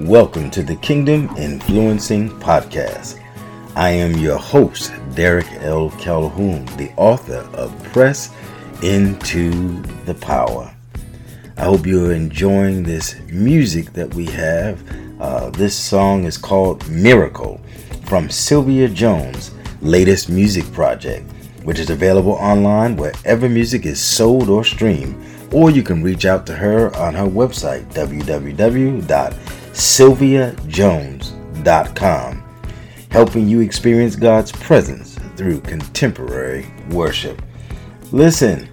[0.00, 3.18] Welcome to the Kingdom Influencing Podcast.
[3.74, 5.88] I am your host, Derek L.
[5.92, 8.30] Calhoun, the author of Press
[8.82, 10.70] Into the Power.
[11.56, 14.84] I hope you're enjoying this music that we have.
[15.18, 17.58] Uh, this song is called Miracle
[18.04, 21.24] from Sylvia Jones' latest music project,
[21.62, 25.16] which is available online wherever music is sold or streamed,
[25.54, 27.90] or you can reach out to her on her website,
[29.76, 32.44] www.sylviajones.com,
[33.10, 37.42] helping you experience God's presence through contemporary worship.
[38.10, 38.70] Listen,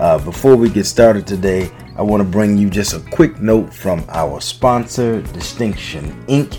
[0.00, 3.72] uh, before we get started today, I want to bring you just a quick note
[3.72, 6.58] from our sponsor, Distinction Ink.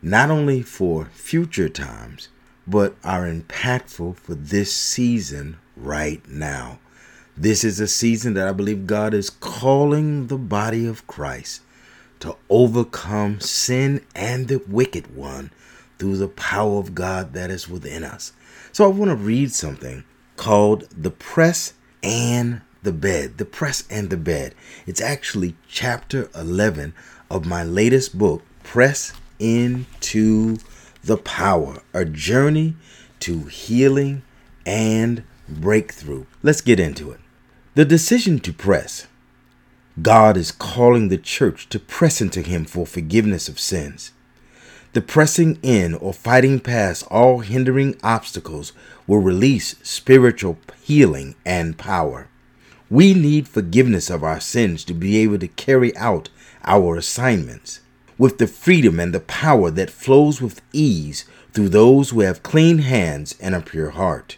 [0.00, 2.28] not only for future times,
[2.66, 6.78] but are impactful for this season right now.
[7.36, 11.60] This is a season that I believe God is calling the body of Christ
[12.20, 15.50] to overcome sin and the wicked one
[15.98, 18.32] through the power of God that is within us.
[18.72, 20.04] So I want to read something
[20.36, 23.38] called The Press and the Bed.
[23.38, 24.54] The Press and the Bed.
[24.86, 26.94] It's actually chapter 11
[27.30, 30.58] of my latest book, Press into
[31.02, 32.76] the Power, a journey
[33.20, 34.22] to healing
[34.66, 36.26] and breakthrough.
[36.42, 37.20] Let's get into it.
[37.74, 39.06] The decision to press.
[40.00, 44.12] God is calling the church to press into Him for forgiveness of sins.
[44.92, 48.72] The pressing in or fighting past all hindering obstacles
[49.06, 52.28] will release spiritual healing and power.
[52.92, 56.28] We need forgiveness of our sins to be able to carry out
[56.62, 57.80] our assignments
[58.18, 62.80] with the freedom and the power that flows with ease through those who have clean
[62.80, 64.36] hands and a pure heart.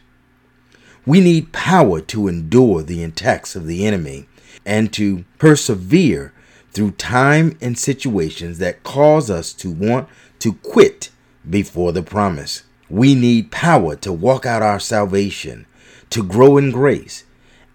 [1.04, 4.28] We need power to endure the attacks of the enemy
[4.64, 6.32] and to persevere
[6.70, 11.10] through time and situations that cause us to want to quit
[11.50, 12.62] before the promise.
[12.88, 15.66] We need power to walk out our salvation,
[16.10, 17.24] to grow in grace,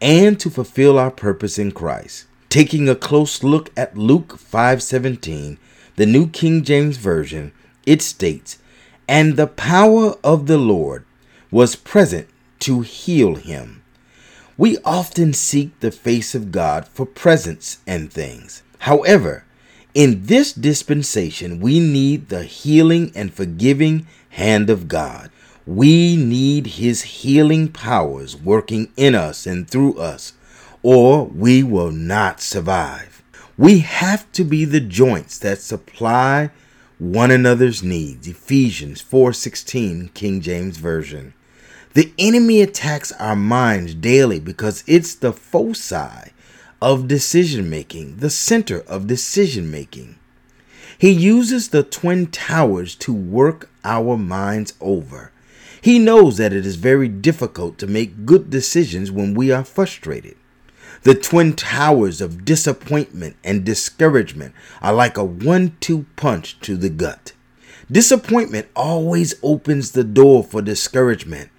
[0.02, 2.26] and to fulfill our purpose in Christ.
[2.50, 5.58] Taking a close look at Luke 5:17
[6.00, 7.52] the New King James Version,
[7.86, 8.58] it states,
[9.06, 11.04] And the power of the Lord
[11.52, 13.82] was present to heal him.
[14.58, 18.64] We often seek the face of God for presence and things.
[18.80, 19.44] However,
[19.94, 25.32] in this dispensation, we need the healing and forgiving hand of God.
[25.69, 30.34] We need His healing powers working in us and through us,
[30.81, 33.22] or we will not survive.
[33.56, 36.50] We have to be the joints that supply
[36.97, 38.28] one another's needs.
[38.28, 41.35] Ephesians 4:16 King James Version.
[41.94, 46.32] The enemy attacks our minds daily because it's the foci
[46.82, 50.16] of decision making, the center of decision making.
[50.97, 55.32] He uses the twin towers to work our minds over.
[55.81, 60.35] He knows that it is very difficult to make good decisions when we are frustrated.
[61.03, 66.90] The twin towers of disappointment and discouragement are like a one two punch to the
[66.90, 67.31] gut.
[67.90, 71.49] Disappointment always opens the door for discouragement,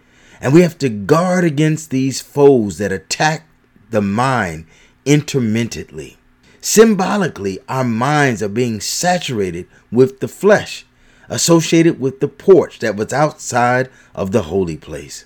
[0.40, 3.46] and we have to guard against these foes that attack
[3.90, 4.66] the mind
[5.05, 6.19] intermittently.
[6.61, 10.84] Symbolically, our minds are being saturated with the flesh,
[11.31, 15.25] associated with the porch that was outside of the holy place.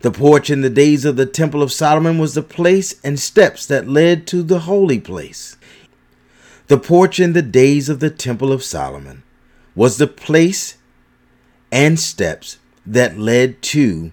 [0.00, 3.64] The porch in the days of the Temple of Solomon was the place and steps
[3.66, 5.56] that led to the holy place.
[6.66, 9.22] The porch in the days of the Temple of Solomon
[9.74, 10.76] was the place
[11.72, 14.12] and steps that led to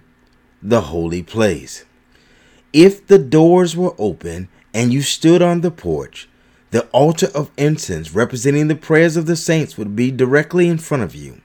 [0.62, 1.84] the holy place.
[2.72, 6.28] If the doors were open and you stood on the porch,
[6.72, 11.02] the altar of incense representing the prayers of the saints would be directly in front
[11.02, 11.40] of you.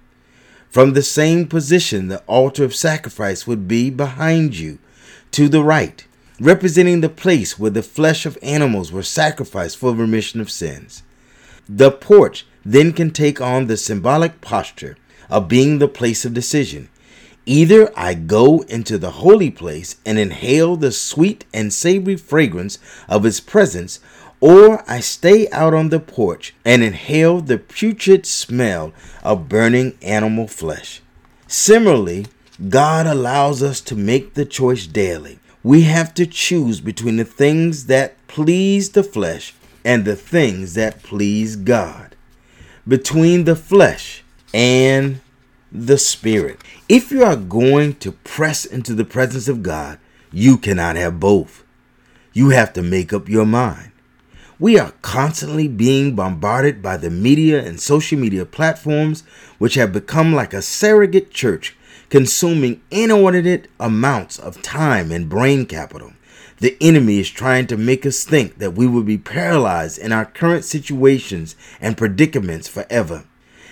[0.70, 4.80] From the same position, the altar of sacrifice would be behind you
[5.32, 6.06] to the right,
[6.40, 11.04] representing the place where the flesh of animals were sacrificed for remission of sins.
[11.68, 14.98] The porch then can take on the symbolic posture
[15.30, 16.88] of being the place of decision.
[17.46, 22.78] Either I go into the holy place and inhale the sweet and savory fragrance
[23.10, 24.00] of His presence,
[24.40, 28.94] or I stay out on the porch and inhale the putrid smell
[29.24, 31.02] of burning animal flesh.
[31.48, 32.28] Similarly,
[32.70, 35.40] God allows us to make the choice daily.
[35.64, 39.54] We have to choose between the things that please the flesh
[39.84, 42.16] and the things that please God.
[42.88, 44.24] Between the flesh
[44.54, 45.20] and
[45.72, 46.64] the Spirit.
[46.88, 50.00] If you are going to press into the presence of God,
[50.32, 51.64] you cannot have both.
[52.34, 53.92] You have to make up your mind.
[54.60, 59.22] We are constantly being bombarded by the media and social media platforms,
[59.60, 61.78] which have become like a surrogate church,
[62.10, 66.14] consuming inordinate amounts of time and brain capital.
[66.60, 70.26] The enemy is trying to make us think that we will be paralyzed in our
[70.26, 73.26] current situations and predicaments forever.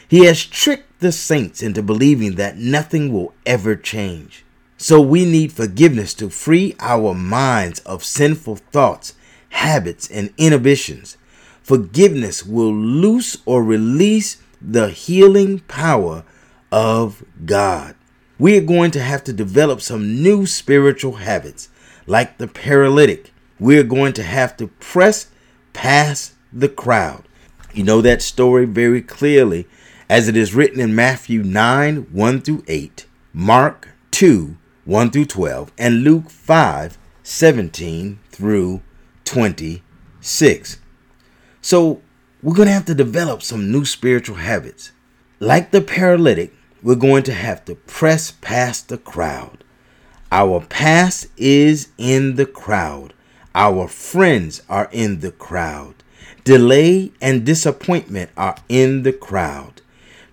[0.08, 4.46] He has tricked the saints into believing that nothing will ever change.
[4.78, 9.16] So we need forgiveness to free our minds of sinful thoughts,
[9.56, 11.18] habits, and inhibitions.
[11.64, 16.24] Forgiveness will loose or release the healing power
[16.72, 17.96] of God.
[18.38, 21.70] We are going to have to develop some new spiritual habits.
[22.06, 25.28] Like the paralytic, we are going to have to press
[25.74, 27.24] past the crowd.
[27.74, 29.68] You know that story very clearly
[30.10, 35.72] as it is written in Matthew 9 1 through 8, Mark 2 1 through 12,
[35.78, 38.82] and Luke 5 17 through
[39.26, 40.80] 26.
[41.62, 42.02] So
[42.42, 44.92] we're going to have to develop some new spiritual habits.
[45.40, 49.64] Like the paralytic, we're going to have to press past the crowd.
[50.32, 53.14] Our past is in the crowd.
[53.54, 55.96] Our friends are in the crowd.
[56.44, 59.82] Delay and disappointment are in the crowd.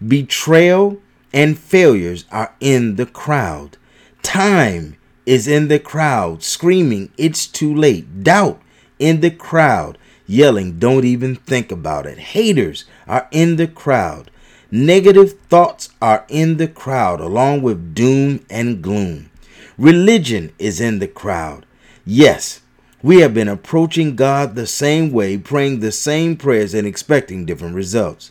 [0.07, 1.01] Betrayal
[1.33, 3.79] and failures are in the crowd.
[4.23, 8.23] Time is in the crowd screaming, It's too late.
[8.23, 8.61] Doubt
[9.03, 12.19] in the crowd yelling, Don't even think about it.
[12.19, 14.31] Haters are in the crowd.
[14.71, 19.31] Negative thoughts are in the crowd along with doom and gloom.
[19.77, 21.67] Religion is in the crowd.
[22.07, 22.61] Yes,
[23.03, 27.75] we have been approaching God the same way, praying the same prayers, and expecting different
[27.75, 28.31] results.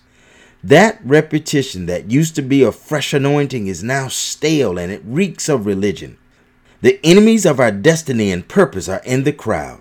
[0.64, 5.50] That repetition that used to be a fresh anointing is now stale and it reeks
[5.50, 6.18] of religion.
[6.82, 9.81] The enemies of our destiny and purpose are in the crowd,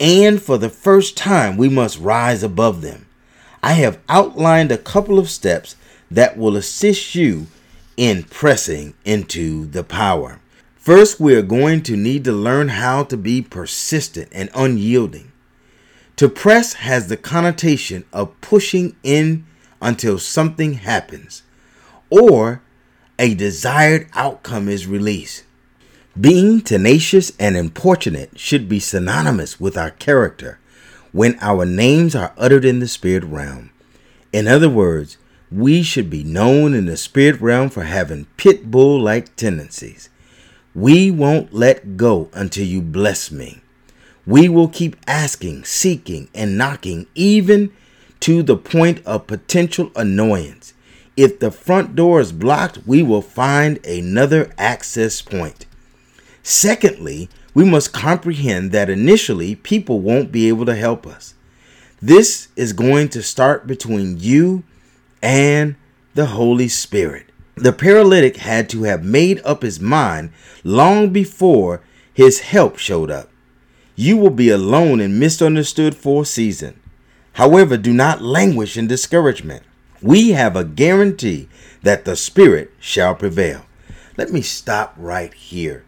[0.00, 3.06] and for the first time, we must rise above them.
[3.62, 5.76] I have outlined a couple of steps
[6.10, 7.48] that will assist you
[7.96, 10.40] in pressing into the power.
[10.76, 15.32] First, we are going to need to learn how to be persistent and unyielding.
[16.16, 19.44] To press has the connotation of pushing in
[19.82, 21.42] until something happens
[22.10, 22.62] or
[23.18, 25.44] a desired outcome is released.
[26.18, 30.58] Being tenacious and importunate should be synonymous with our character
[31.12, 33.70] when our names are uttered in the spirit realm.
[34.32, 35.18] In other words,
[35.52, 40.08] we should be known in the spirit realm for having pit bull like tendencies.
[40.74, 43.60] We won't let go until you bless me.
[44.26, 47.70] We will keep asking, seeking, and knocking, even
[48.20, 50.74] to the point of potential annoyance.
[51.16, 55.66] If the front door is blocked, we will find another access point.
[56.50, 61.34] Secondly, we must comprehend that initially people won't be able to help us.
[62.00, 64.62] This is going to start between you
[65.22, 65.76] and
[66.14, 67.26] the Holy Spirit.
[67.54, 70.30] The paralytic had to have made up his mind
[70.64, 71.82] long before
[72.14, 73.28] his help showed up.
[73.94, 76.80] You will be alone and misunderstood for a season.
[77.34, 79.64] However, do not languish in discouragement.
[80.00, 81.50] We have a guarantee
[81.82, 83.66] that the Spirit shall prevail.
[84.16, 85.84] Let me stop right here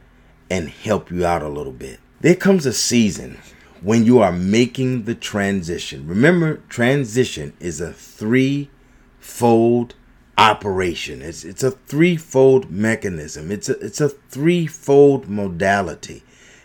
[0.51, 2.01] and help you out a little bit.
[2.21, 3.39] There comes a season
[3.81, 6.07] when you are making the transition.
[6.07, 9.95] Remember, transition is a three-fold
[10.37, 11.23] operation.
[11.23, 13.51] It's it's a threefold mechanism.
[13.51, 16.23] It's a it's a threefold modality.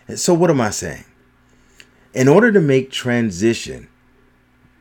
[0.08, 1.04] And so what am I saying?
[2.14, 3.88] In order to make transition,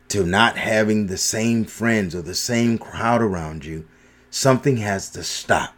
[0.07, 3.85] to not having the same friends or the same crowd around you,
[4.29, 5.74] something has to stop.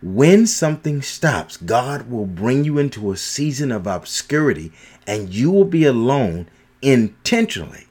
[0.00, 4.72] When something stops, God will bring you into a season of obscurity
[5.06, 6.48] and you will be alone
[6.80, 7.86] intentionally.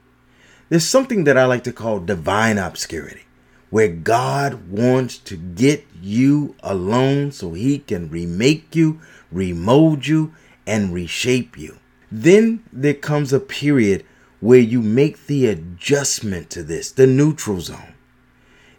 [0.70, 3.24] There's something that I like to call divine obscurity,
[3.70, 10.34] where God wants to get you alone so he can remake you, remold you,
[10.66, 11.78] and reshape you.
[12.12, 14.06] Then there comes a period
[14.40, 17.96] where you make the adjustment to this, the neutral zone.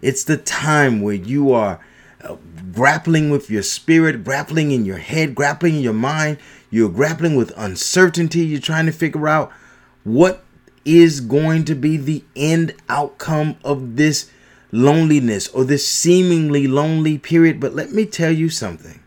[0.00, 1.80] It's the time where you are
[2.22, 2.36] uh,
[2.72, 6.38] grappling with your spirit, grappling in your head, grappling in your mind.
[6.70, 8.40] You're grappling with uncertainty.
[8.40, 9.52] You're trying to figure out
[10.04, 10.44] what
[10.84, 14.30] is going to be the end outcome of this
[14.72, 17.60] loneliness or this seemingly lonely period.
[17.60, 19.00] But let me tell you something.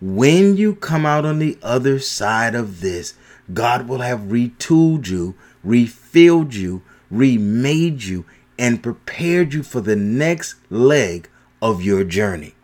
[0.00, 3.14] When you come out on the other side of this,
[3.52, 8.26] God will have retooled you, refilled you, remade you,
[8.58, 11.28] and prepared you for the next leg
[11.60, 12.54] of your journey.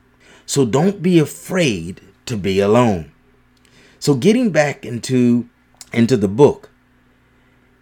[0.47, 3.13] So don't be afraid to be alone.
[3.99, 5.49] So getting back into
[5.93, 6.71] into the book,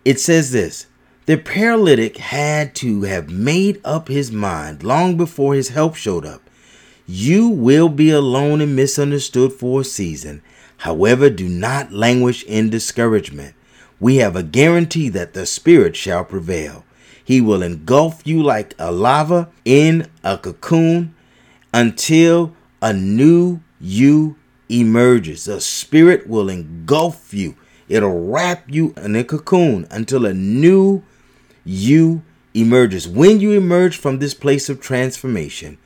[0.05, 0.87] it says this
[1.27, 6.43] the paralytic had to have made up his mind long before his help showed up.
[7.07, 10.43] You will be alone and misunderstood for a season.
[10.79, 13.55] However, do not languish in discouragement.
[13.99, 16.85] We have a guarantee that the Spirit shall prevail.
[17.31, 21.15] He will engulf you like a lava in a cocoon
[21.73, 24.35] until a new you
[24.69, 25.45] emerges.
[25.45, 27.55] The Spirit will engulf you
[27.91, 31.03] It'll wrap you in a cocoon until a new
[31.65, 32.23] you
[32.55, 33.09] emerges.
[33.09, 35.77] When you emerge from this place of transformation,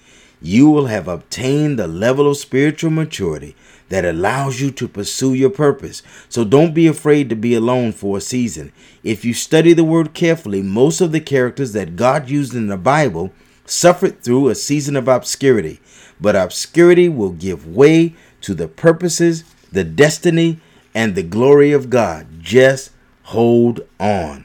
[0.44, 3.56] you will have obtained the level of spiritual maturity
[3.88, 6.02] that allows you to pursue your purpose.
[6.28, 8.70] So don't be afraid to be alone for a season.
[9.02, 12.76] If you study the word carefully, most of the characters that God used in the
[12.76, 13.32] Bible
[13.64, 15.80] suffered through a season of obscurity.
[16.20, 20.60] But obscurity will give way to the purposes, the destiny,
[20.94, 22.26] and the glory of God.
[22.40, 22.90] Just
[23.22, 24.44] hold on.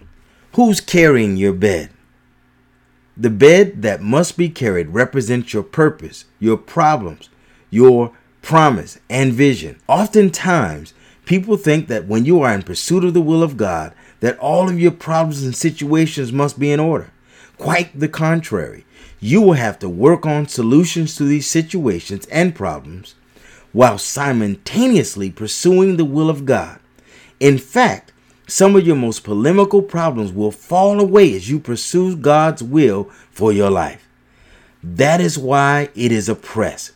[0.53, 1.89] Who's carrying your bed?
[3.20, 7.28] The bed that must be carried represents your purpose, your problems,
[7.70, 9.78] your promise, and vision.
[9.90, 10.94] Oftentimes,
[11.26, 14.70] people think that when you are in pursuit of the will of God, that all
[14.70, 17.12] of your problems and situations must be in order.
[17.58, 18.86] Quite the contrary.
[19.20, 23.16] You will have to work on solutions to these situations and problems
[23.74, 26.80] while simultaneously pursuing the will of God.
[27.42, 28.09] In fact,
[28.51, 33.51] some of your most polemical problems will fall away as you pursue God's will for
[33.51, 34.08] your life.
[34.84, 36.94] That is why it is a press,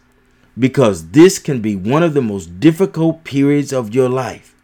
[0.57, 4.55] because this can be one of the most difficult periods of your life.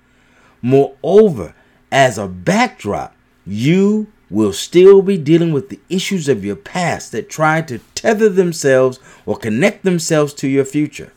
[0.62, 1.54] Moreover,
[1.92, 3.16] as a backdrop,
[3.46, 8.30] you will still be dealing with the issues of your past that try to tether
[8.30, 11.12] themselves or connect themselves to your future.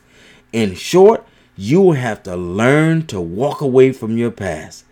[0.51, 1.25] In short,
[1.55, 4.85] you will have to learn to walk away from your past.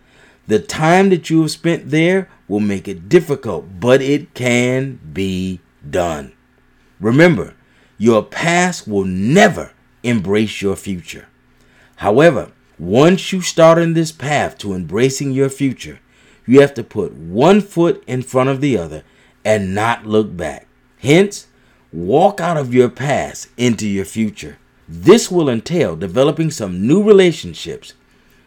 [0.46, 5.60] The time that you have spent there will make it difficult, but it can be
[5.88, 6.32] done.
[7.00, 7.54] Remember,
[7.98, 9.72] your past will never
[10.02, 11.28] embrace your future.
[11.96, 16.00] However, once you start on this path to embracing your future,
[16.46, 19.04] you have to put one foot in front of the other
[19.44, 20.66] and not look back.
[20.98, 21.46] Hence,
[21.92, 24.58] walk out of your past into your future.
[24.88, 27.94] This will entail developing some new relationships.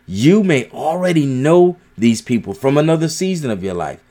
[0.08, 4.04] You may already know these people from another season of your life,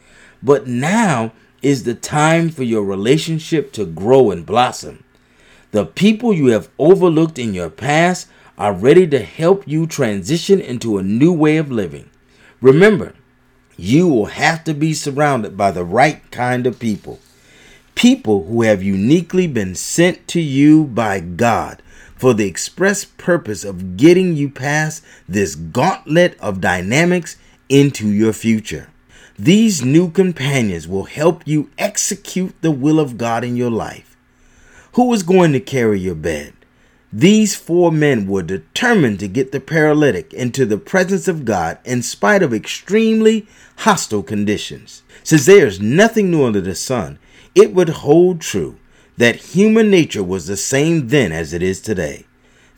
[0.43, 1.33] but now
[1.63, 5.05] is the time for your relationship to grow and blossom.
[5.71, 10.99] The people you have overlooked in your past are ready to help you transition into
[10.99, 12.11] a new way of living.
[12.61, 13.15] Remember,
[13.77, 17.19] you will have to be surrounded by the right kind of people.
[17.95, 21.83] People who have uniquely been sent to you by God
[22.25, 27.37] for the express purpose of getting you past this gauntlet of dynamics
[27.69, 28.89] into your future.
[29.39, 34.17] These new companions will help you execute the will of God in your life.
[34.95, 36.55] Who is going to carry your bed?
[37.13, 42.01] These four men were determined to get the paralytic into the presence of God in
[42.03, 43.47] spite of extremely
[43.81, 45.03] hostile conditions.
[45.25, 47.19] Since there is nothing new under the sun,
[47.55, 48.79] it would hold true
[49.17, 52.27] that human nature was the same then as it is today.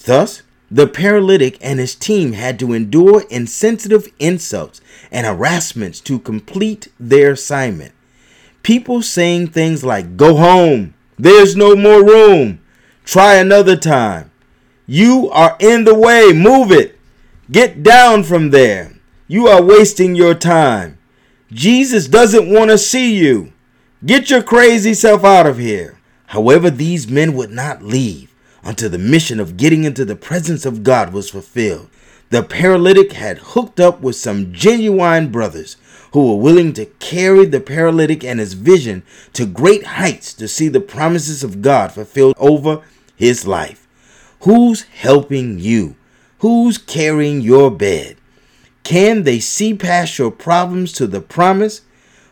[0.05, 6.89] Thus, the paralytic and his team had to endure insensitive insults and harassments to complete
[6.99, 7.93] their assignment.
[8.63, 12.61] People saying things like, Go home, there's no more room,
[13.05, 14.31] try another time,
[14.87, 16.99] you are in the way, move it,
[17.51, 18.97] get down from there,
[19.29, 20.99] you are wasting your time.
[21.53, 23.53] Jesus doesn't want to see you.
[24.05, 25.96] Get your crazy self out of here.
[26.27, 28.33] However, these men would not leave
[28.65, 31.89] until the mission of getting into the presence of God was fulfilled.
[32.31, 35.77] The paralytic had hooked up with some genuine brothers
[36.13, 39.05] who were willing to carry the paralytic and his vision
[39.35, 42.83] to great heights to see the promises of God fulfilled over
[43.15, 43.87] his life.
[44.41, 45.95] Who's helping you?
[46.39, 48.17] Who's carrying your bed?
[48.83, 51.83] Can they see past your problems to the promise?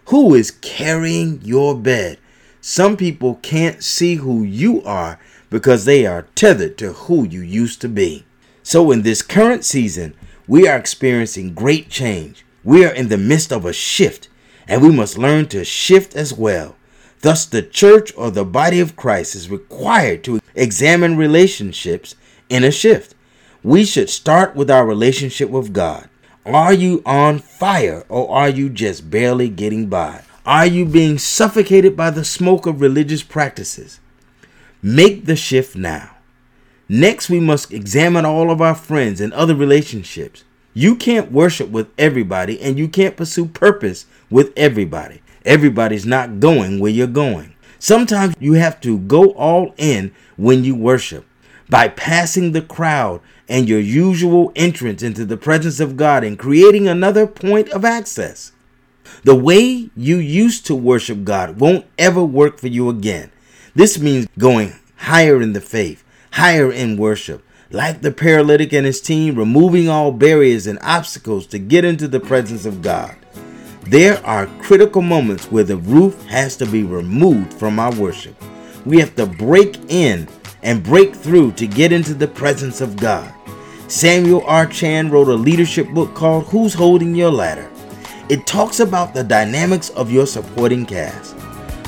[0.06, 2.18] Who is carrying your bed?
[2.66, 7.82] Some people can't see who you are because they are tethered to who you used
[7.82, 8.24] to be.
[8.62, 10.14] So, in this current season,
[10.48, 12.42] we are experiencing great change.
[12.64, 14.30] We are in the midst of a shift,
[14.66, 16.74] and we must learn to shift as well.
[17.20, 22.14] Thus, the church or the body of Christ is required to examine relationships
[22.48, 23.14] in a shift.
[23.62, 26.08] We should start with our relationship with God.
[26.46, 30.22] Are you on fire or are you just barely getting by?
[30.46, 33.98] Are you being suffocated by the smoke of religious practices?
[34.82, 36.18] Make the shift now.
[36.86, 40.44] Next, we must examine all of our friends and other relationships.
[40.74, 45.22] You can't worship with everybody and you can't pursue purpose with everybody.
[45.46, 47.54] Everybody's not going where you're going.
[47.78, 51.24] Sometimes you have to go all in when you worship.
[51.70, 57.26] Bypassing the crowd and your usual entrance into the presence of God and creating another
[57.26, 58.52] point of access.
[59.22, 63.30] The way you used to worship God won't ever work for you again.
[63.74, 67.44] This means going higher in the faith higher in worship.
[67.70, 72.20] Like the paralytic and his team, removing all barriers and obstacles to get into the
[72.20, 73.16] presence of God.
[73.84, 78.34] There are critical moments where the roof has to be removed from our worship.
[78.84, 80.28] We have to break in
[80.62, 83.32] and break through to get into the presence of God.
[83.86, 84.66] Samuel R.
[84.66, 87.70] Chand wrote a leadership book called Who's Holding Your Ladder?
[88.30, 91.36] It talks about the dynamics of your supporting cast.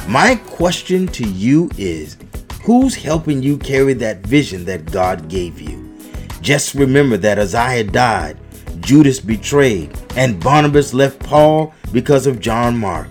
[0.07, 2.19] My question to you is
[2.63, 5.97] Who's helping you carry that vision that God gave you?
[6.43, 8.37] Just remember that Uzziah died,
[8.81, 13.09] Judas betrayed, and Barnabas left Paul because of John Mark.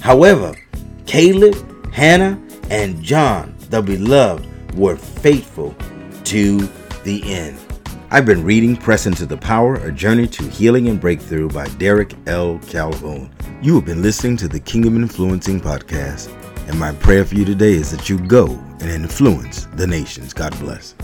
[0.00, 0.56] However,
[1.04, 5.74] Caleb, Hannah, and John, the beloved, were faithful
[6.24, 6.66] to
[7.04, 7.58] the end.
[8.12, 12.12] I've been reading Press Into the Power, A Journey to Healing and Breakthrough by Derek
[12.26, 12.58] L.
[12.58, 13.30] Calhoun.
[13.62, 16.30] You have been listening to the Kingdom Influencing Podcast,
[16.68, 18.48] and my prayer for you today is that you go
[18.80, 20.34] and influence the nations.
[20.34, 20.94] God bless.